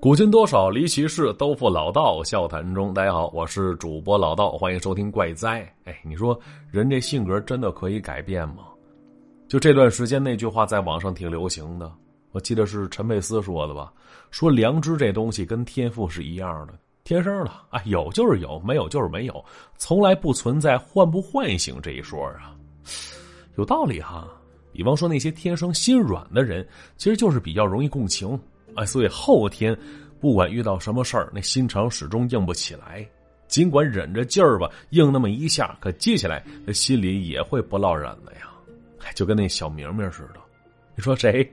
[0.00, 2.94] 古今多少离奇事，都付老道笑谈中。
[2.94, 5.68] 大家好，我是主播老道，欢迎收听怪哉。
[5.86, 6.38] 哎，你说
[6.70, 8.68] 人这性格真的可以改变吗？
[9.48, 11.92] 就这段时间那句话在网上挺流行的，
[12.30, 13.92] 我记得是陈佩斯说的吧？
[14.30, 19.44] 说良知这东西跟天赋是一样的，天生的啊，有就是有，没有就是没有，
[19.78, 22.54] 从来不存在唤不唤醒这一说啊。
[23.56, 24.28] 有道理哈。
[24.70, 26.64] 比方说那些天生心软的人，
[26.96, 28.38] 其实就是比较容易共情。
[28.78, 29.76] 哎，所以后天
[30.20, 33.06] 不管遇到什么事儿，那心肠始终硬不起来。
[33.48, 38.50] 尽管忍着劲儿吧，硬那么一下，可接下来那心里也会不落忍的呀。
[39.00, 40.40] 哎，就跟那小明明似的。
[40.94, 41.50] 你说谁？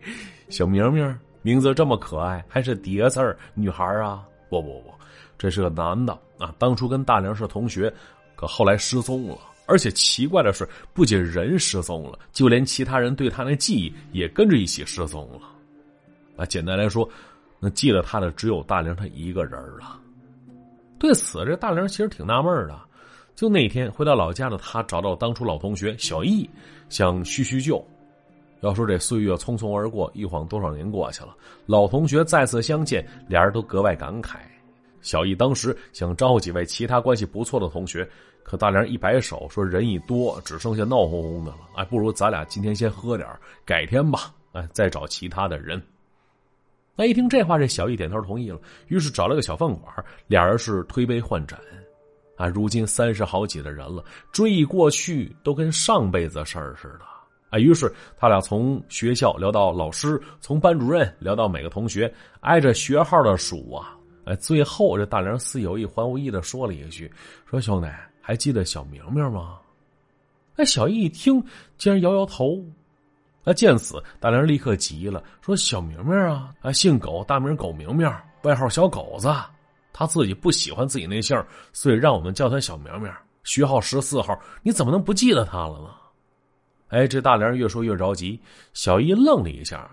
[0.50, 4.24] 小明明名字这么可爱，还是叠字儿女孩啊？
[4.50, 4.94] 不不不，
[5.38, 6.54] 这是个男的啊。
[6.60, 7.92] 当初跟大梁是同学，
[8.36, 9.38] 可后来失踪了。
[9.66, 15.55] 而且奇怪的是，不仅人失踪了，就连其他人对他那记忆也跟着一起失踪了。
[16.38, 17.08] 啊，简单来说，
[17.60, 20.00] 那记得他的只有大玲他一个人了。
[20.98, 22.80] 对此，这大玲其实挺纳闷的。
[23.36, 26.50] 就那天回到老家的他，找到当初老同学小易，
[26.88, 27.86] 想叙叙旧。
[28.62, 34.38] 要说这岁月匆匆而过，一晃多少年过去了，老同学再次相见，俩人都格外感慨。
[35.02, 38.10] 小易当时想招呼几位其他关系不错的同学，
[38.42, 41.60] 可大玲一摆手说：“人一多，只剩下闹哄哄的了。
[41.76, 43.30] 哎，不如咱俩今天先喝点
[43.66, 44.34] 改天吧。
[44.54, 45.80] 哎，再找其他的人。”
[46.96, 48.60] 那一听这话，这小易点头同意了。
[48.88, 49.94] 于是找了个小饭馆，
[50.28, 51.60] 俩人是推杯换盏。
[52.38, 57.06] 啊，如今三十好几的人了，追忆过去都跟上辈子事儿似的。
[57.50, 63.98] 啊，于是他俩从学校聊到老师，从班主任聊到每个同学，挨着学号的数啊。
[64.26, 67.10] 哎，最后这大梁似有意还无意的说了一句
[67.50, 67.88] ：“说兄弟，
[68.20, 69.60] 还记得小明明吗？”
[70.58, 71.42] 哎，小易一听，
[71.78, 72.62] 竟然摇摇头。
[73.46, 79.32] 那见此，大梁立刻急了，说：“小明明啊，啊，姓狗，大名狗明明，外号小狗子。
[79.94, 83.10] 他自己不喜欢自己那姓，所以让我们叫他小明明。
[83.44, 85.90] 学号十四号，你怎么能不记得他了呢？”
[86.90, 88.40] 哎，这大梁越说越着急。
[88.74, 89.88] 小一愣了一下：“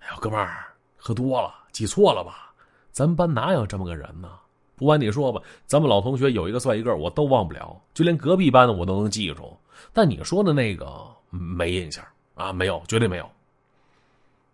[0.00, 2.52] 哎呦，哥们儿，喝多了，记错了吧？”
[2.90, 4.30] 咱们班哪有这么个人呢？
[4.76, 9.56] 不瞒你说吧，咱们老同学有一个算一个，我都忘不了，就连隔壁班的我都能记住。
[9.92, 12.04] 但你说的那个没印象
[12.38, 13.28] 啊，没有，绝对没有。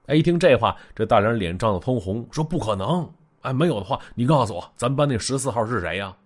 [0.07, 3.09] 哎，一听这话，这大梁脸涨得通红，说不可能。
[3.43, 6.17] 哎，没有的话，你告诉我，咱班那十四号是谁呀？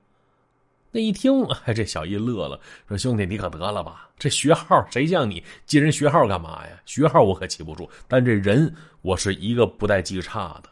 [0.90, 2.58] 那一听，哎，这小易乐了，
[2.88, 4.08] 说兄弟，你可得了吧？
[4.18, 6.80] 这学号谁像你记人学号干嘛呀？
[6.86, 10.70] 学号我可记不住，但这人我是一个不带记差的。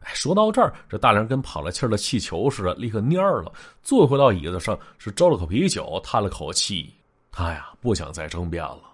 [0.00, 6.92] 哎，说到这儿，这大梁跟跑了气儿的气球似的，立刻蔫了，坐回到椅子上，是周了口啤酒，叹了口气。
[7.32, 8.89] 他呀，不想再争辩了。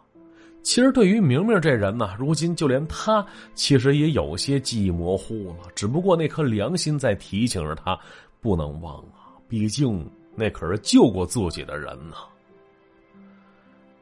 [0.66, 5.58] 其实，对于明明这人呢，如今就连他其实也有些记忆模糊了。
[5.76, 7.96] 只不过那颗良心在提醒着他，
[8.40, 10.04] 不能忘啊，毕竟
[10.34, 12.16] 那可是救过自己的人呢。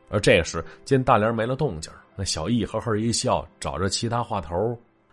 [0.08, 4.56] 而这时，见大莲没了动静，那小易呵呵一笑，找着其他话头：“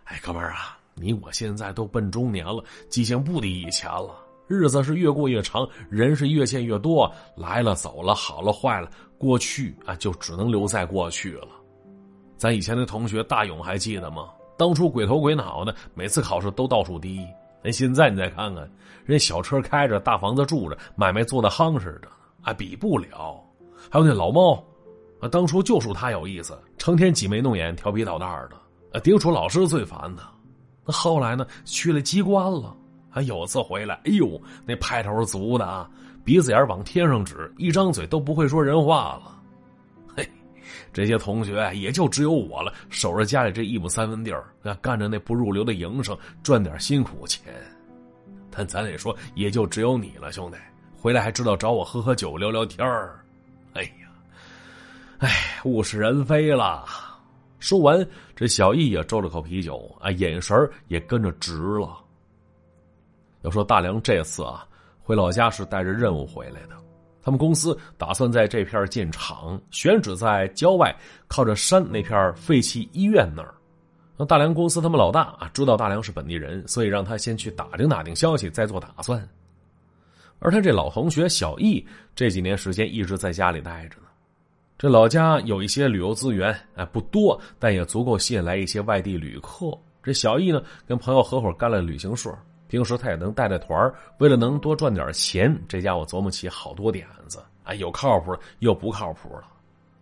[0.04, 4.16] 哎，哥们儿啊。”你我现在都奔中年了，记性不敌以前了。
[4.48, 8.90] 日子是越过越长，人是越见越多，来了走了，好了坏了，
[9.22, 11.46] 过去啊就只能留在过去了。
[12.36, 14.30] 咱以前的同学大勇还记得吗？
[14.58, 17.24] 当初鬼头鬼脑的，每次考试都倒数第一。
[17.62, 18.68] 那现在你再看看，
[19.04, 22.08] 人小车开着，大房子住着，买卖做的夯实着，
[22.42, 23.40] 啊，比不了。
[23.88, 24.54] 还有那老猫，
[25.20, 28.56] 啊，当初就属他有意思，成天挤眉弄眼、调皮捣蛋的，
[28.92, 30.22] 啊，顶属老师最烦的。
[30.84, 31.46] 那后来呢？
[31.64, 32.76] 去了机关了，
[33.08, 35.88] 还有次回来，哎呦，那派头足的啊，
[36.24, 39.42] 鼻子眼往天上指，一张嘴都不会说人话了。
[40.16, 40.28] 嘿，
[40.92, 44.44] 这些同学也就只有我了，守着家里这一亩三分地儿，
[44.80, 47.52] 干着那不入流的营生，赚点辛苦钱。
[48.50, 50.56] 但咱得说，也就只有你了，兄弟，
[50.96, 53.18] 回来还知道找我喝喝酒、聊聊天儿。
[53.72, 54.12] 哎呀，
[55.18, 55.30] 哎，
[55.64, 56.84] 物是人非了。
[57.58, 58.06] 说完，
[58.36, 61.98] 这小易也周了口啤酒，啊，眼神也跟着直了。
[63.42, 64.66] 要说大梁这次啊，
[65.02, 66.76] 回老家是带着任务回来的。
[67.22, 70.94] 他们公司打算在这片建厂，选址在郊外，
[71.28, 73.54] 靠着山那片废弃医院那儿。
[74.16, 79.26] 那大梁公司他们老大啊，知道大梁是本地人，所以让他先去打听打听消息，再做打算。
[80.40, 84.08] 而他这老同学小易，这几年时间一直在家里待着呢。
[84.76, 89.72] 这老家有一些旅游资源，哎，不多，但也足够吸引来一些外地旅客。
[90.02, 92.36] 这小易呢，跟朋友合伙干了旅行社，
[92.72, 99.44] 平时他也能带带团为了能多赚点钱，这家伙琢磨起好多点子，哎，有靠谱的，又不靠谱的。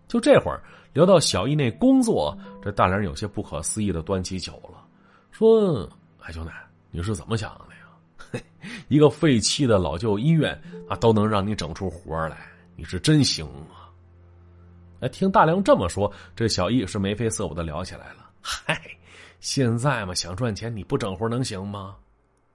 [0.07, 0.63] 就这会儿
[0.93, 2.33] 聊到小易那工作，
[2.63, 4.87] 这大梁有些不可思议的端起酒了，
[5.33, 5.83] 说
[6.23, 6.51] ：“哎，兄弟，
[6.93, 7.91] 你是怎么想的呀？
[8.31, 8.41] 嘿
[8.87, 10.57] 一个废弃的老旧医院
[10.89, 12.37] 啊，都能让你整出活来，
[12.77, 13.91] 你是真行啊！
[15.01, 18.31] 哎，听大梁这么说，这小易是眉飞色舞的聊起来了。
[18.41, 18.81] 嗨，
[19.41, 21.97] 现在嘛，想赚钱，你不整活能行吗？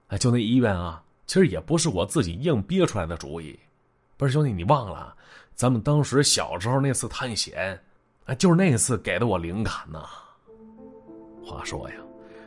[0.08, 3.58] 哎，就那医院啊，其实也不是我自己硬憋出来的主意。
[4.16, 5.14] 不是兄弟，你忘了
[5.54, 7.78] 咱们当时小时候那次探险，
[8.26, 10.02] 哎，就是那次给的我灵感呢。
[11.44, 11.96] 话说呀，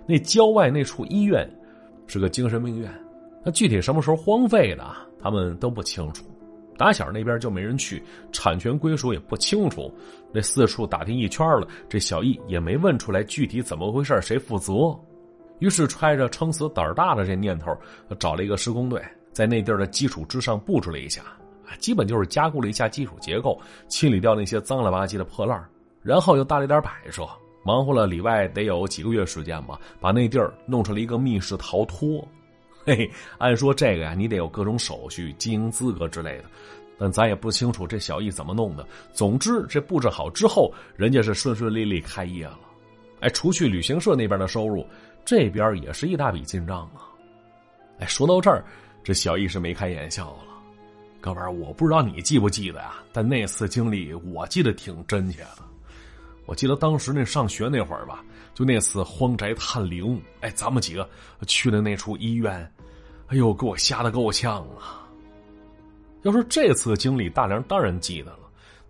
[0.08, 1.50] 那郊外那处医院
[2.08, 2.92] 是个精神病院，
[3.44, 6.26] 那具体什么时候荒废的，他们都不清楚。
[6.78, 8.02] 打小那边就没人去，
[8.32, 9.94] 产权归属也不清楚。
[10.32, 14.98] 那四处打听一圈了，这小易也没问出来具体怎么回事，谁负责。
[15.60, 17.78] 于是揣着撑死胆儿大的这念头，
[18.18, 19.02] 找了一个施工队，
[19.32, 21.22] 在那地儿的基础之上布置了一下。
[21.80, 25.64] 基本就是加固了一下基础结构，清理掉那些脏了吧唧的破烂
[26.02, 27.28] 然后又搭了点摆设，
[27.64, 32.28] 忙活了里外得有几个月时间吧，把那地儿弄成了一个密室逃脱。
[32.86, 36.46] 嘿，按说这个呀，你得有各种手续、经营资格之类的，
[36.98, 38.88] 但咱也不清楚这小易怎么弄的。
[39.14, 42.60] 总之，这布置好之后，人家是顺顺利利开业了。
[43.20, 44.84] 哎，除去旅行社那边的收入，
[45.25, 47.07] 这边也是一大笔进账啊。
[48.00, 48.63] 哎，说到这儿，
[49.04, 50.39] 这小易是眉开眼笑了。
[51.21, 52.95] 哥们儿，我不知道你记不记得呀？
[53.12, 55.60] 但那次经历我记得挺真切的。
[56.45, 58.24] 我记得当时那上学那会儿吧，
[58.54, 61.07] 就那次荒宅探灵，哎，咱们几个
[61.45, 62.54] 去的那处医院，
[63.27, 65.06] 哎呦，给我吓得够呛啊！
[66.24, 68.39] 要说这次经历，大梁当然记得了。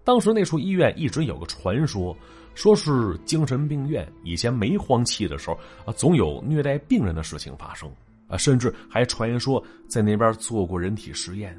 [0.04, 2.16] 当时那处医院一直有个传说，
[2.56, 7.90] 说是精神病院，以前没荒弃的时候啊，总有虐待病人的事情发生
[8.28, 11.58] 啊，甚至还传言说在那边做过人体实验。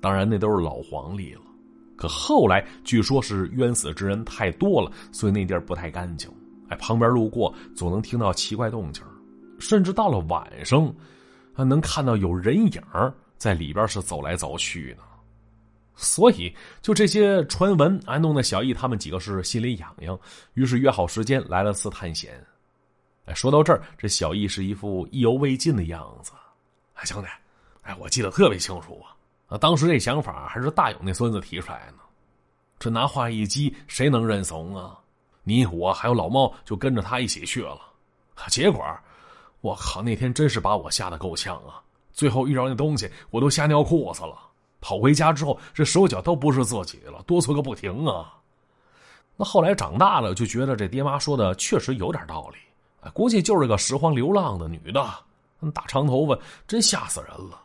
[0.00, 1.40] 当然，那都是老黄历了。
[1.96, 6.30] 可后来据说是冤死之人太多了，所以那地儿不太干净。
[6.68, 9.02] 哎，旁边路过总能听到奇怪动静，
[9.58, 10.92] 甚至到了晚上，
[11.52, 12.82] 还能看到有人影
[13.36, 15.04] 在里边是走来走去呢。
[15.96, 20.18] 所以，就这些传闻，哎，弄得小易他们几个是心里痒痒，
[20.54, 22.32] 于是约好时间来了次探险。
[23.26, 26.32] 哎，说到这儿，这小易是一副意犹未尽的样子。
[26.94, 27.28] 哎，兄弟，
[27.82, 29.14] 哎，我记得特别清楚啊。
[29.46, 31.98] 啊，当时这想法还是大勇那孙子提出来的，
[32.78, 34.98] 这拿话一激，谁能认怂啊？
[35.42, 37.78] 你我还有老猫就跟着他一起去了，
[38.48, 38.82] 结果，
[39.60, 41.80] 我靠，那天真是把我吓得够呛啊！
[42.12, 44.38] 最后遇到那东西，我都吓尿裤子了。
[44.84, 48.34] 跑回家之后，这手脚都不是自己了，哆嗦个不停啊。
[49.34, 52.58] 那后来长大了，就觉得这爹妈说的确实有点道理，
[53.00, 55.02] 哎估计就是个拾荒流浪的女的，
[55.72, 56.38] 大长头发，
[56.68, 57.58] 真吓死人了。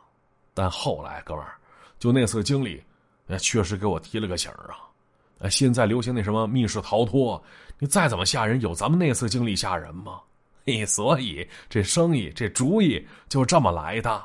[0.54, 1.56] 但后来，哥们儿。
[2.00, 2.82] 就那次经历，
[3.38, 4.88] 确实给我提了个醒啊！
[5.42, 7.44] 啊，现在流行那什么密室逃脱，
[7.78, 10.22] 你再怎么吓人，有咱们那次经历吓人吗？
[10.66, 14.24] 嘿，所以这生意这主意就这么来的。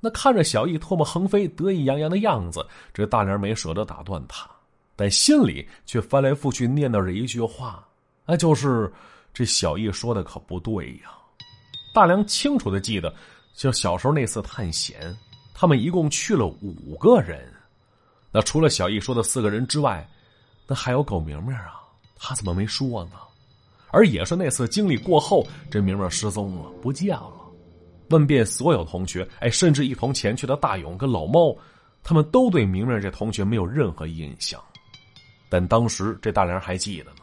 [0.00, 2.64] 那看着小易唾沫横飞、得意洋洋的样子，
[2.94, 4.48] 这大梁没舍得打断他，
[4.94, 7.86] 但心里却翻来覆去念叨着一句话，
[8.24, 8.92] 那就是
[9.34, 11.10] 这小易说的可不对呀。
[11.92, 13.12] 大梁清楚的记得，
[13.56, 15.16] 就小时候那次探险。
[15.52, 17.52] 他们一共去了五个人，
[18.30, 20.08] 那除了小易说的四个人之外，
[20.68, 21.80] 那还有狗明明啊，
[22.16, 23.12] 他怎么没说呢？
[23.90, 27.37] 而也是那次经历过后，这明明失踪了，不见了。
[28.10, 31.56] 问遍所有同学，哎，甚至一同前去的大勇跟老猫，
[32.02, 34.60] 他们都对明明这同学没有任何印象。
[35.48, 37.18] 但当时这大梁还记得呢。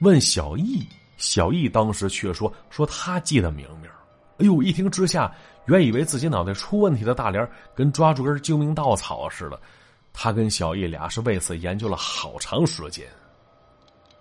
[0.00, 0.86] 问小易，
[1.16, 3.90] 小易当时却说说他记得明明。
[4.38, 5.32] 哎呦，一听之下。
[5.66, 7.44] 原以为自己脑袋出问题的大连，
[7.74, 9.60] 跟抓住根救命稻草似的。
[10.12, 13.04] 他跟小易俩是为此研究了好长时间。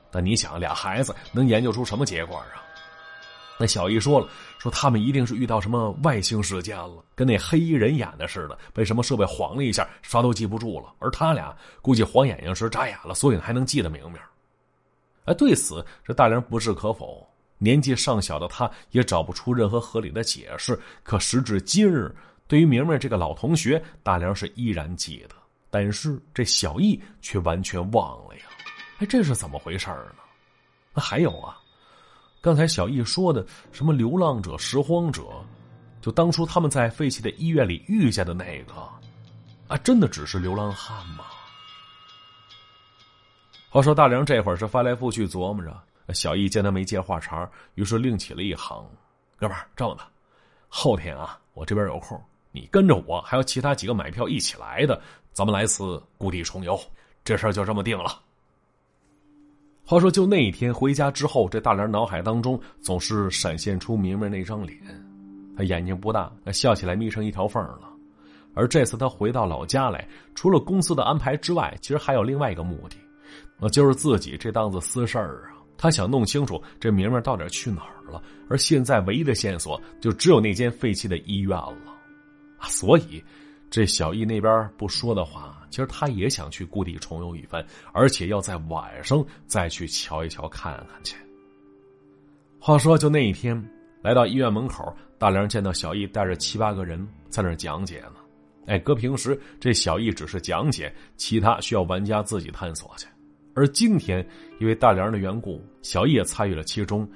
[0.09, 2.64] 但你想，俩孩子能研究出什么结果啊？
[3.57, 10.93] 那小易说了，说他们一定是遇到什么外星事件了，跟那黑衣人演的似的，被什么设备晃了一下，啥都记不住了。
[10.99, 14.19] 而他俩估计晃眼睛时眨眼了，所以还能记得明明。
[15.23, 17.25] 哎，对此这大梁不置可否。
[17.57, 20.77] 年纪尚小的他，也找不出任何合理的解释。
[21.03, 22.13] 可时至今日，
[22.47, 25.35] 对于明明这个老同学，大梁是依然记得，
[25.69, 28.41] 但是这小易却完全忘了呀！
[28.99, 30.15] 哎，这是怎么回事呢？
[30.93, 31.57] 那还有啊，
[32.45, 35.23] 刚才小易说的什么流浪者、拾荒者，
[35.99, 38.73] 就当初他们在废弃的医院里遇见的那个，
[39.67, 41.25] 啊，真的只是流浪汉吗？
[43.67, 45.75] 话说大梁这会儿是翻来覆去琢磨着。
[46.13, 48.87] 小易见他没接话茬，于是另起了一行
[49.37, 50.03] ：“哥们儿，这么的，
[50.69, 52.21] 后天啊，我这边有空，
[52.51, 55.01] 你跟着我，还有其他几个买票一起来的，
[55.33, 56.79] 咱们来次故地重游。
[57.23, 58.21] 这事儿就这么定了。”
[59.87, 64.79] 话说，就那一天回家之后，这大连脑海当中总是闪现出明明那张脸。
[65.55, 67.81] 他眼睛不大，笑起来眯成一条缝了。
[68.55, 72.95] 而这次他回到老家来，除了公司的安排之外，其实还有另外一个目的，
[73.59, 75.61] 那就是自己这档子私事儿啊。
[75.77, 78.23] 他想弄清楚这明明到底去哪儿了。
[78.49, 81.93] 而现在唯一的线索就只有那间废弃的医院了，
[82.57, 83.23] 啊，所以
[83.69, 91.17] 这小易那边不说的话，其实他也想去故地重游一番，而且要在晚上再去瞧一瞧、看看去。
[92.59, 93.61] 话说，就那一天
[94.01, 98.15] 来到医院门口，大梁见到小易带着七八个人在那讲解呢。
[98.67, 103.07] 哎，搁平时这小易只是讲解，其他需要玩家自己探索去。
[103.53, 104.25] 而今天
[104.59, 107.07] 因为大梁的缘故，小易也参与了其中。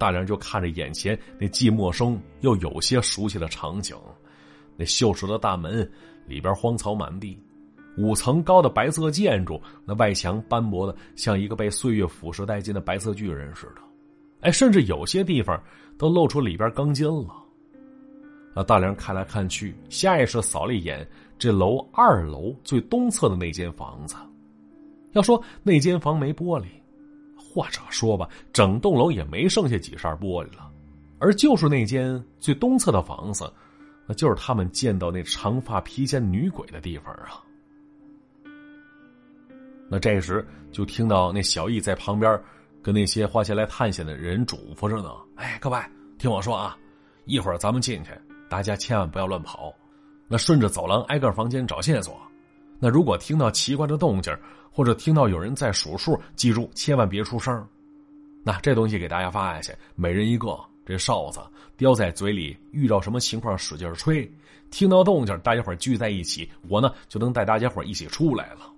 [0.00, 3.96] 大梁就看着眼前那既陌生又有些熟悉的场景，
[4.76, 5.88] 那锈蚀的大门
[6.26, 7.38] 里边荒草满地，
[7.96, 13.82] 五层高的白色建筑，那外墙斑驳的像一个被岁月腐蚀殆尽的白色巨人似的。
[14.40, 15.60] 哎，甚至有些地方
[15.96, 17.34] 都露出里边钢筋了。
[18.54, 21.06] 那大梁看来看去，下意识扫了一眼
[21.38, 24.14] 这楼二楼最东侧的那间房子。
[25.12, 26.66] 要说那间房没玻璃。
[27.38, 30.70] 或者说吧，整栋楼也没剩下几扇玻璃了，
[31.18, 33.50] 而就是那间最东侧的房子，
[34.06, 37.42] 那就是他们见到那长发披肩女鬼的地方啊。
[39.88, 42.40] 那这时就听到那小易在旁边
[42.82, 45.78] 跟那些花钱来探险的人嘱咐着呢：“哎，各位，
[46.18, 46.76] 听我说啊，
[47.24, 48.10] 一会儿咱们进去，
[48.48, 49.74] 大家千万不要乱跑，
[50.28, 52.20] 那顺着走廊挨个房间找线索。
[52.78, 54.36] 那如果听到奇怪的动静。”
[54.76, 57.66] 或者听到有人在数数，记住千万别出声。
[58.44, 60.54] 那这东西给大家发下去，每人一个。
[60.86, 61.40] 这哨子
[61.76, 64.30] 叼在嘴里，遇到什么情况使劲吹。
[64.70, 68.72] 听到动静，大家伙聚在一起，我呢就能带大家伙一起出来了。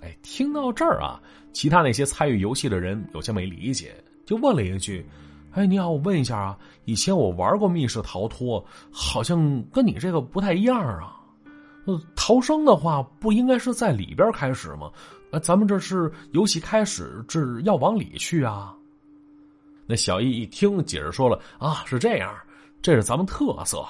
[0.00, 1.20] 哎，听到这儿啊，
[1.52, 5.04] 其他那些参与游戏的人有些没理解，就问了一句
[5.52, 11.16] ：“哎，你好，我问一下啊，以前我玩过密室逃脱，好像跟你这个不太一样啊。”
[11.86, 14.90] 呃，逃生的话不应该是在里边开始吗？
[15.32, 18.76] 呃，咱们这是游戏开始，这要往里去啊。
[19.90, 22.32] 那小易一听，解释说了啊，是这样，
[22.80, 23.84] 这是咱们特色，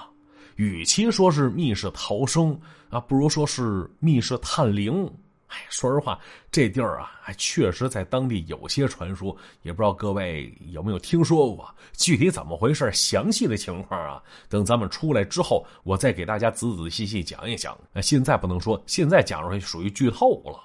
[0.57, 5.07] 与其说是密室逃生啊，不如说是密室探灵。
[5.49, 6.19] 哎，说实话，
[6.50, 11.69] 这地儿啊，还确实在当地有些传说，也不知道各位有没有听说过。
[11.92, 17.76] 具体怎么回事，详细的情况啊，等咱们出来之后，我再给大家仔仔细细讲一讲。
[17.92, 20.59] 那现在不能说，现在讲出来属于剧透了。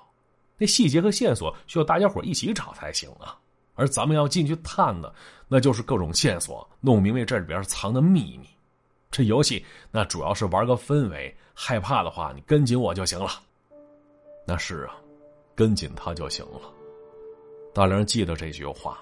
[0.57, 3.35] 那细节和线索需要大家伙一起找才行啊。
[3.75, 5.13] 而咱们要进去探的，
[5.47, 8.47] 那就是各种线索，弄明白这里边藏的秘密。
[9.11, 13.29] 这游戏那主要是玩个氛围，害怕的话，你跟紧我就行了。
[14.45, 14.95] 那是啊，
[15.55, 16.61] 跟紧他就行了。
[17.73, 18.97] 大梁记得这句话，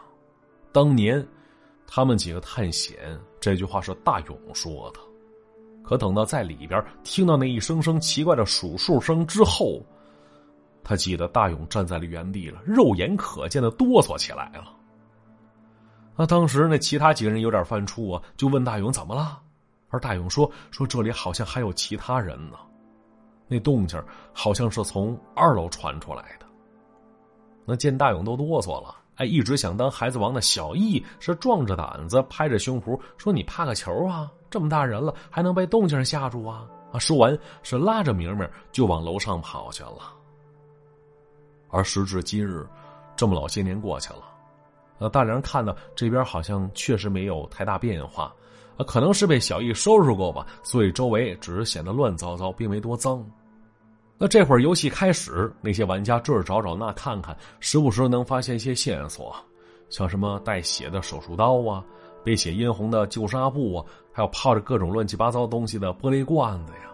[0.72, 1.25] 当年
[1.88, 5.00] 他们几个探险，这句话是大勇说的。
[5.84, 9.82] 可等到在里边听到那一声声奇怪的数数声之后，
[10.84, 14.74] 他记得大勇站在了原地了，肉眼可见的哆嗦起来了。
[16.16, 19.40] 那当时那其他几个人有点犯怵啊，就问大勇怎么了，
[19.90, 22.58] 而大勇说：“说这里好像还有其他人呢。”
[23.48, 26.46] 那动静好像是从二楼传出来的。
[27.66, 34.32] 那见大勇都哆嗦了，哎，一直想当孩子王的小易是壮着胆子拍着胸脯说：“你怕个球啊！
[34.50, 40.12] 这么大人了，还能被动静吓住啊？”啊，说完是拉着明明就往楼上跑去了。
[41.74, 42.65] 而时至今日，
[43.15, 44.22] 这么老些年过去了，
[45.00, 48.34] 呃，大梁看到这边好像确实没有太大变化。
[48.77, 53.24] 啊，可能是被小易收拾过吧，所以周围只是显得乱糟糟，并没多脏。
[54.18, 59.36] 那这会儿游戏开始，那些玩家这儿找找那看看，时不时能发现一些线索，
[59.89, 61.84] 像什么带血的手术刀啊，
[62.24, 66.89] 被血殷红的旧纱布啊，还有泡着各种乱七八糟东西的玻璃罐子呀，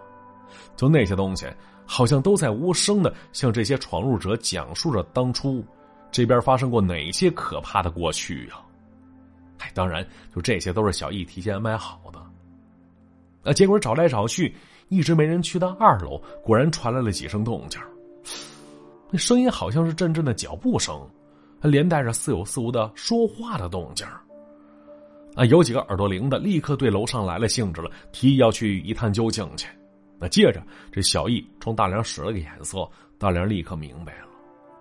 [0.75, 1.45] 就那些东西，
[1.91, 5.65] 好像都在无声的向这些闯入者讲述着当初
[6.11, 8.57] 这边发生过哪些可怕的过去呀。
[9.57, 12.21] 哎，当然，就这些都是小易提前安排好的。
[13.43, 14.55] 那结果找来找去，
[14.89, 17.81] 一直没人去到二楼，果然传来了几声动静。
[19.09, 20.95] 那声音好像是阵阵的脚步声，
[21.59, 24.05] 还连带着似有似无的说话的动静。
[25.33, 29.67] 啊，有几个耳朵灵的立刻对楼上来了兴致了，提议要去一探究竟去。
[30.19, 30.61] 那接着，
[30.91, 34.27] 这小易冲大梁使了个眼色，大梁立刻明白了，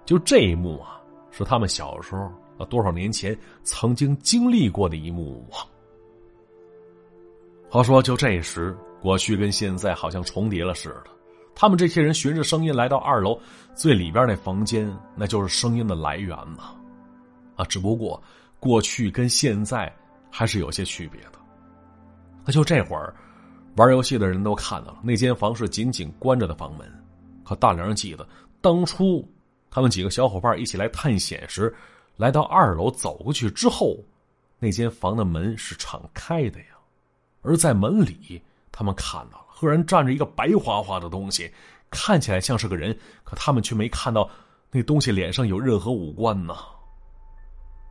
[0.05, 2.31] 就这一幕啊，是他们小时候。
[2.59, 5.63] 啊，多少年前曾经经历过的一幕啊！
[7.71, 11.05] 话说，就这时，过去跟现在好像重叠了似的。
[11.55, 13.41] 他们这些人循着声音来到二楼
[13.77, 16.75] 最里边那房间，那就是声音的来源嘛。
[17.55, 18.21] 啊，只不过
[18.59, 19.95] 过去跟现在
[20.29, 21.39] 还是有些区别的。
[22.45, 23.15] 那就这会儿，
[23.79, 26.85] 玩游戏的人都看到了，那间房是紧紧关着的房门。
[27.45, 28.29] 可大梁记得，
[28.61, 29.25] 当初
[29.71, 31.73] 他们几个小伙伴一起来探险时，
[32.17, 33.97] 来到二楼走过去之后，
[34.59, 36.67] 那间房的门是敞开的呀。
[37.41, 38.43] 而在门里，
[38.73, 41.49] 他们看到了，赫然站着一个白花花的东西，
[41.89, 44.29] 看起来像是个人，可他们却没看到
[44.73, 46.57] 那东西脸上有任何五官呢。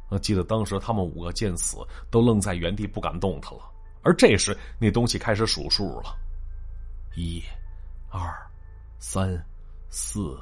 [0.10, 1.77] 我记得当时他们五个见此，
[2.12, 3.62] 都愣在原地不敢动弹了。
[4.08, 6.16] 而这时，那东西开始数数了：
[7.18, 7.44] 一、
[8.10, 8.34] 二、
[9.00, 9.38] 三、
[9.90, 10.40] 四、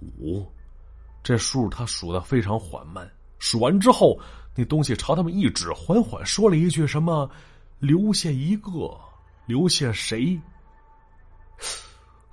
[0.00, 0.50] 五。
[1.22, 3.06] 这数他数的非常缓慢。
[3.38, 4.18] 数完之后，
[4.54, 7.30] 那东西朝他们一指，缓缓说了一句：“什么？
[7.80, 8.98] 留下一个？
[9.44, 10.40] 留下谁？”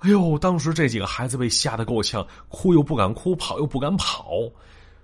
[0.00, 0.38] 哎呦！
[0.38, 4.30] 当时这几个孩子被吓得够呛，哭又不敢哭，跑又不敢跑。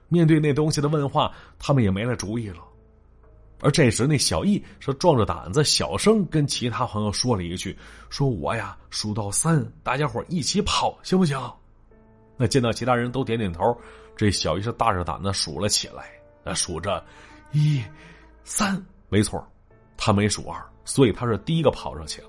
[0.09, 2.65] 面对那东西的问话，他们也没了主意了。
[3.61, 7.77] 而这时，那小易是壮着胆子，小声跟其他朋友说了一句
[8.11, 11.41] ：“说我呀，数到三，大家伙一起跑，行不行？”
[12.37, 13.75] 那见到其他人都点点头，
[14.15, 16.05] 这小易是大着胆子数了起来。
[16.45, 17.03] 那数着，
[17.53, 17.83] 一、
[18.45, 19.43] 三，没错，
[19.97, 22.29] 他没数二，所以他是第一个跑上去的。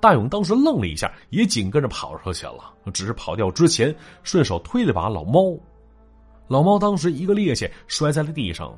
[0.00, 5.56] 大勇当时愣了一下，也紧跟着跑上去了，只是跑掉之前顺手推了把老猫。
[6.46, 8.76] 老猫当时一个趔趄，摔在了地上，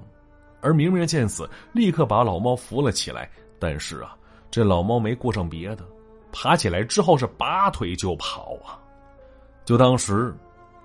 [0.65, 3.31] 而明明见此，立刻把老猫扶了起来。
[3.59, 4.17] 但是啊，
[4.51, 5.85] 这老猫没顾上别的，
[6.33, 8.81] 爬起来之后是拔腿就跑啊！
[9.65, 10.35] 就当时，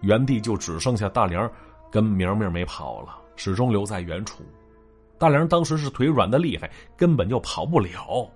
[0.02, 1.50] 原地就只剩下大梁
[1.90, 4.44] 跟明明没跑了，始终留在原处。
[5.18, 8.30] 大梁当时是腿软的厉害，根本就跑不了，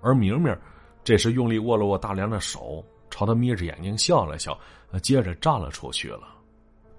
[0.00, 0.56] 而明明
[1.04, 4.56] 这时用力握了握大梁的手，朝他眯着眼睛笑了笑，
[5.02, 6.28] 接着站了出去了。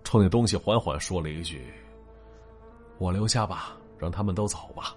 [0.03, 1.61] 冲那东西缓缓说了一句
[2.97, 4.95] ：“我留下吧，让他们都走吧。”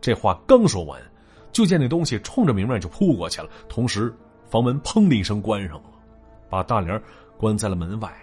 [0.00, 1.00] 这话刚说完，
[1.50, 4.14] 就见那东西冲着明明就扑过去了，同时
[4.50, 5.84] 房门砰的一声关上了，
[6.50, 7.00] 把大梁
[7.38, 8.14] 关在了门外，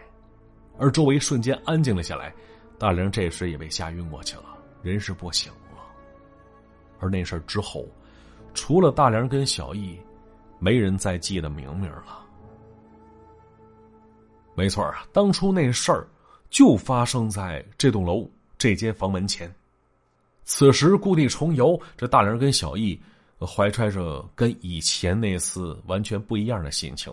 [0.78, 2.34] 而周围瞬间安静了下来。
[2.78, 5.82] 大梁这时也被吓晕过去了，人是不醒了。
[7.00, 7.86] 而那事之后，
[8.54, 10.00] 除了大梁跟小易，
[10.60, 12.20] 没人再记得明明了。
[14.54, 16.08] 没错啊，当初那事儿
[16.50, 18.30] 就发生在这栋楼
[18.62, 19.52] 这间房门前。
[20.44, 23.00] 此时故地重游，这大梁跟小易
[23.40, 27.12] 怀揣着跟以前那次完全不一样的心情。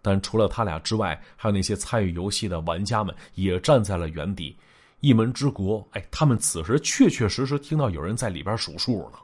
[0.00, 4.56] 但除了他俩之外，还有那些参与游戏的玩家们也站在了原地，
[5.00, 5.84] 一门之国。
[5.90, 9.18] 哎，他们此时确确实实听到有人在里边数数呢。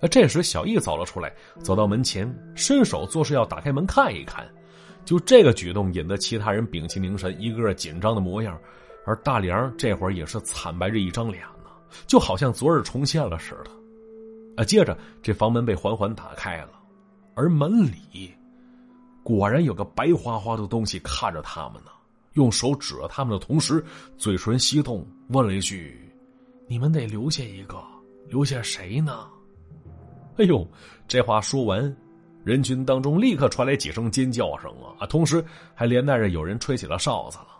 [0.00, 4.44] 那这时小易走了出来，走到门前，伸手做事要打开门看一看。
[5.04, 8.60] 就这个举动引得其他人屏气凝神，一个个紧张的模样，
[9.10, 11.70] 而大梁这会儿也是惨白着一张脸呢，
[12.06, 13.70] 就好像昨日重现了似的。
[14.56, 16.80] 啊，接着这房门被缓缓打开了，
[17.34, 18.32] 而门里
[19.24, 21.90] 果然有个白花花的东西看着他们呢，
[22.34, 23.84] 用手指着他们的同时，
[24.16, 26.08] 嘴唇翕动，问了一句
[26.68, 27.82] ：“你们得留下一个，
[28.28, 29.26] 留下谁呢？”
[30.38, 30.64] 哎呦，
[31.08, 31.96] 这话说完。
[32.44, 35.06] 人群当中立刻传来几声尖叫声啊！
[35.06, 35.44] 同时
[35.74, 37.59] 还连带着有人吹起了哨子了。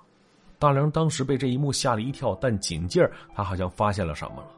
[0.60, 4.48] 大梁当时被这一幕吓了一跳，但紧接着他好像发现了什么了。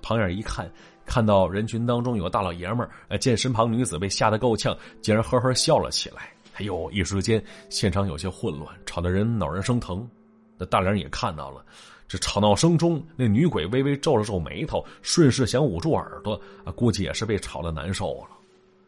[0.00, 0.70] 旁眼一看，
[1.04, 6.32] 看到人群当中有个大老爷们儿，见身旁女子被吓得够呛，竟然呵呵笑了起来。
[6.54, 10.08] 哎呦，一时间现场有些混乱，吵得人脑仁生疼。
[10.56, 11.64] 那大梁也看到了，
[12.06, 18.28] 这吵闹声中，那女鬼微微皱了皱眉头，顺势想捂住耳朵啊，估计也是被吵得难受了。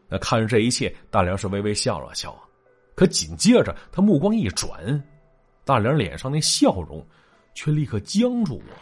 [0.07, 2.33] 那看着这一切，大梁是微微笑了笑，
[2.95, 5.03] 可紧接着他目光一转，
[5.65, 7.05] 大梁脸上那笑容
[7.53, 8.75] 却立刻僵住了。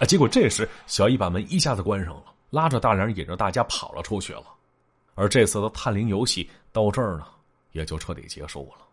[0.00, 0.06] 啊！
[0.06, 4.44] 结果这时小易把门一下子关上了，拉着大梁引着大家跑了出去了。
[5.14, 7.26] 而这次的探灵游戏到这儿呢，
[7.72, 8.84] 也就彻底结束了。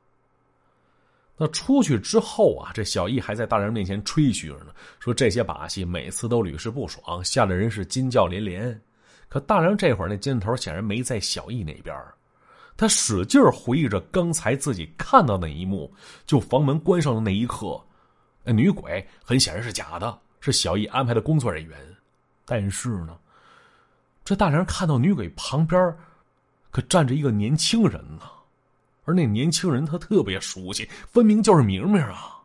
[1.37, 8.81] 那出去之后啊，这小易还在大梁面前吹嘘着呢，说这些把戏每次都屡试不爽，吓得人是惊叫连连。
[9.27, 11.95] 可大梁这会儿那劲头显然没在小易那边
[12.77, 15.93] 他使劲回忆着刚才自己看到那一幕，
[16.25, 17.81] 就房门关上的那一刻，
[18.43, 21.77] 那女鬼很显然是假的，是小易安排的工作人员。
[22.45, 23.17] 但是呢，
[24.23, 25.95] 这大梁看到女鬼旁边
[26.69, 28.23] 可站着一个年轻人呢，
[29.05, 32.37] 而那年轻人他特别熟悉，分明就是明明啊，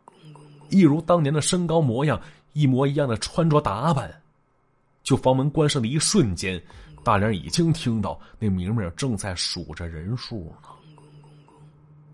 [0.69, 2.19] 一如当年的身高模样，
[2.53, 4.09] 一模一样的穿着打扮。
[5.03, 6.61] 就房门关上的一瞬间，
[7.03, 10.53] 大梁已经听到那明明正在数着人数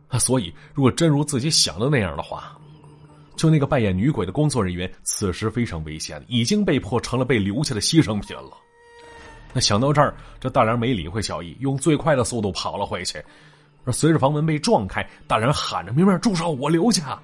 [0.09, 0.19] 呢。
[0.19, 2.57] 所以如果真如自己想的那样的话，
[3.35, 8.51] 就那个扮演女鬼的工作人员，此时非常危险，已经被迫成了被留下的牺牲品了。
[9.53, 13.23] 那想到这儿，这大梁没理会小易，用最快的速度跑了回去。
[13.85, 17.19] 而随着房门被撞开，大梁喊着：“明明住手，我留下！”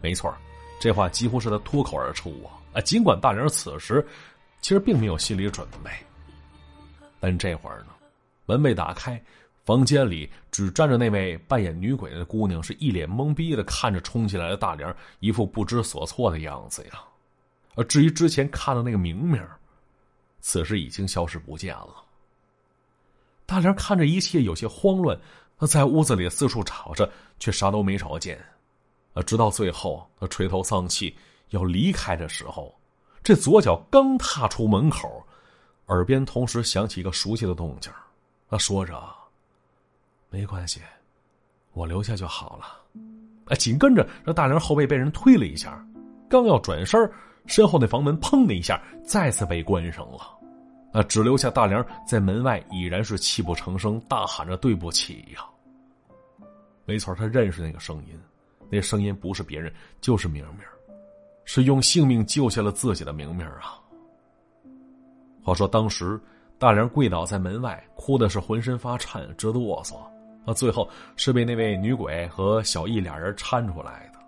[0.00, 0.32] 没错，
[0.80, 2.58] 这话几乎是他脱口而出啊！
[2.74, 4.04] 啊，尽管大梁此时
[4.60, 5.90] 其实并没有心理准备，
[7.22, 7.94] 但这会儿呢，
[8.46, 9.22] 门被打开，
[9.64, 17.04] 房间里只站着那位扮演女鬼的姑娘，是一脸懵逼的看着冲进来的大梁，一副不知所措的样子呀。
[17.76, 19.40] 而至于之前看的那个明明，
[20.40, 22.02] 此时已经消失不见了。
[23.46, 25.16] 大梁看着一切有些慌乱。
[25.58, 27.08] 他在屋子里四处找着，
[27.38, 28.36] 却啥都没找见。
[29.24, 31.16] 直到最后，他垂头丧气
[31.50, 32.74] 要离开的时候，
[33.22, 35.24] 这左脚刚踏出门口，
[35.92, 37.92] 耳边同时响起一个熟悉的动静。
[38.48, 39.02] 他说着
[40.30, 40.80] ：“没关系，
[41.72, 42.80] 我留下就好了。”
[43.46, 45.84] 啊，紧跟着，这大梁后背被人推了一下，
[46.28, 47.10] 刚要转身，
[47.46, 50.18] 身后那房门砰的一下再次被关上了。
[50.92, 55.44] 啊，只留下大梁在门外，已然是泣不成声，大喊着：“对不起呀！”
[56.84, 58.20] 没错，他认识那个声音，
[58.70, 60.58] 那声音不是别人，就是明明，
[61.44, 63.81] 是用性命救下了自己的明明啊。
[65.42, 66.20] 话说当时
[66.58, 69.96] 大梁跪倒在门外，哭的是浑身发颤，直哆嗦。
[70.44, 74.18] 啊，最后是被那位女鬼和小易俩人搀出来的。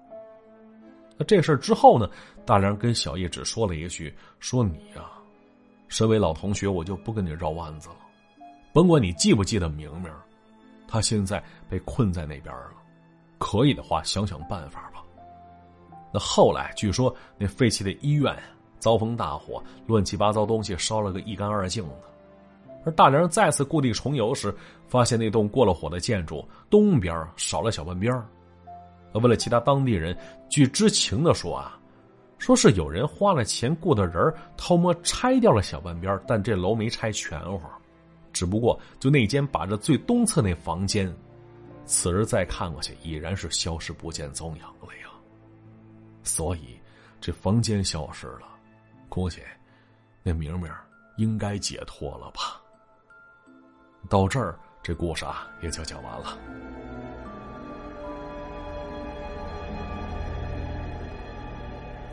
[1.16, 2.08] 那这事之后呢？
[2.46, 5.10] 大梁跟小易只说了一句：“说你呀，
[5.88, 7.96] 身为老同学，我就不跟你绕弯子了。
[8.72, 10.12] 甭管你记不记得明明。”
[10.86, 12.72] 他现在被困在那边了，
[13.38, 15.02] 可以的话想想办法吧。
[16.12, 18.36] 那后来据说那废弃的医院
[18.84, 21.94] 遭逢大火，乱七八糟东西烧了个一干二净的。
[22.84, 24.54] 而大梁再次故地重游时，
[24.86, 28.12] 发现那栋过了火的建筑东边少了小半边
[29.14, 30.14] 为了其他当地人，
[30.50, 31.80] 据知情的说啊，
[32.36, 37.62] 说是有人花了钱雇的人偷摸拆掉了小半边但这楼没拆全乎。
[38.34, 41.10] 只不过，就那间把着最东侧那房间，
[41.86, 45.08] 此时再看过去，已然是消失不见踪影了呀。
[46.22, 46.78] 所以，
[47.18, 48.53] 这房间消失了，
[49.14, 49.40] 估计
[50.24, 50.68] 那明明
[51.18, 52.60] 应该解脱了吧。
[54.10, 56.36] 到这儿，这故事啊也就讲完了。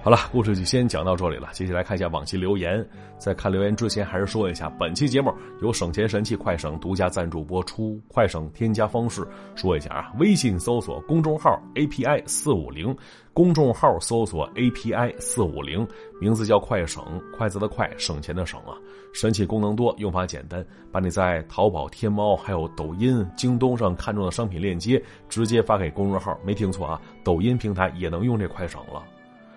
[0.04, 1.50] 好了，故事就先讲到这里了。
[1.52, 2.84] 接下来看一下往期留言。
[3.20, 8.02] 在看留言之前，还是说一下，本期节目由省钱神器快省独家赞助播出。
[8.08, 12.98] 快省添加方式说一下啊，微信搜索公众号 API 四五零，
[13.32, 15.88] 公众号搜索 API 四五零，
[16.20, 17.04] 名字叫快省，
[17.38, 18.74] 筷子的快，省钱的省啊。
[19.14, 29.04] 神器功能多，用法简单，把你在淘宝、天猫还有抖音、京东上看中的商品链接直接发给公众号，没听错啊，抖音平台也能用这快省了。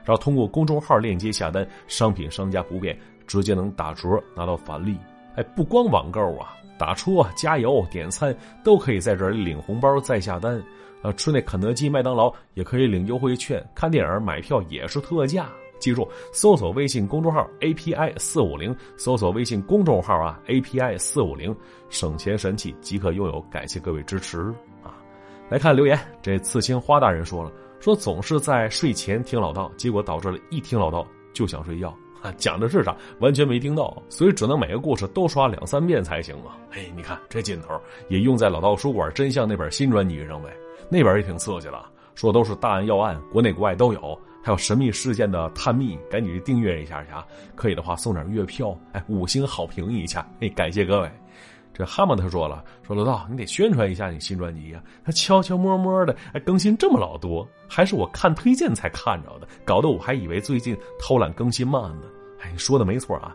[0.04, 4.96] 然后通过公众号链接下单，商品商家不变，直接能打折拿到返利。
[5.34, 10.62] 哎，不光网购啊，打车、加油、点餐都可以在这里领红包再下单。
[11.02, 15.48] 啊，吃那肯德基、麦当劳也可以领优惠券，看电影买票也是特价。
[15.78, 21.54] 记住，搜索微信公众号 API 四五零，搜索微信公众号啊 API 四五零，
[21.90, 23.38] 省钱神器即可拥有。
[23.50, 24.40] 感谢各位支持
[24.82, 24.96] 啊！
[25.50, 27.52] 来看留言，这刺青花大人说了。
[27.85, 31.94] 说总是在睡前听老道，结果导致了一听老道就想睡觉。
[32.38, 32.97] 讲的是啥？
[33.20, 36.57] 完全没听到，所以只能每个故事都刷两三遍才行啊！
[36.70, 40.49] 哎，你看这劲头也用在老道书馆真相那本新专辑上呗，
[40.88, 47.23] 那本也挺刺激的，说都是大案要案，国内国外都有，还有神秘事件的探秘，赶紧去订阅一下去啊！
[47.55, 51.11] 可以的话送点月票，哎，五星好评一下，哎，感谢各位。
[51.76, 54.80] 这哈姆他说了，说老道，你得宣传一下你新专辑呀。
[55.04, 62.02] 他悄悄摸摸的，还更新这么老多，还是我看推荐才看着的，搞得我还以为最近偷懒更新慢呢。
[62.40, 63.34] 哎，你说的没错啊，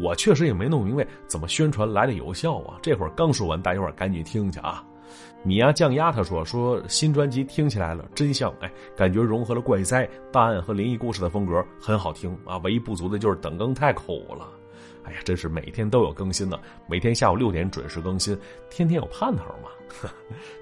[0.00, 2.78] 我确实也没弄明白怎么宣传来的有效啊。
[2.80, 4.84] 这会儿刚说完，大家伙赶紧听去啊。
[5.42, 12.58] 米娅酱鸭他说说新专辑听起来了真像，哎，感觉融合了怪哉、大案和灵异故事的风格，很好听啊。
[12.58, 14.46] 唯一不足的就是等更太苦了。
[15.12, 18.36] 哎呀，真是每天都有更新呢，每天下午六点准时更新，
[18.70, 19.68] 天天有盼头嘛。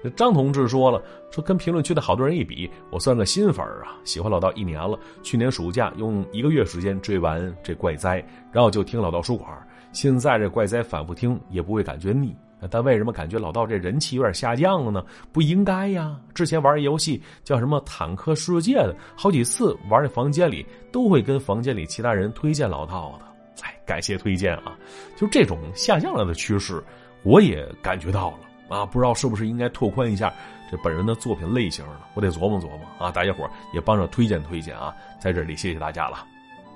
[0.17, 9.49] 张同志说了，说跟评论区的好多人一比，我算个新粉啊，喜欢老道一年了，去年暑假用一个月时间追完这怪哉，然后就听老道书馆，
[9.93, 12.35] 现在这怪哉反复听也不会感觉腻，
[12.69, 15.01] 但为什么感觉老道这人气有点下降了呢？
[15.31, 23.30] 不应该呀，之前玩游戏叫什么坦克世界的，好几次玩在房间里都会跟房间里其他人推荐老道的。
[23.61, 24.77] 哎，感谢推荐啊！
[25.15, 26.83] 就这种下降了的趋势，
[27.23, 28.85] 我也感觉到了啊！
[28.85, 30.33] 不知道是不是应该拓宽一下
[30.71, 31.99] 这本人的作品类型呢？
[32.13, 33.11] 我得琢磨琢磨啊！
[33.11, 34.95] 大家伙也帮着推荐推荐啊！
[35.19, 36.25] 在这里谢谢大家了。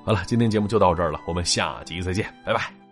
[0.03, 2.84] 好了，今天节目就到这儿了，我们下集再见，拜拜。